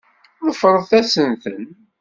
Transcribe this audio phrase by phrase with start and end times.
[0.45, 1.63] Teffreḍ-asent-ten.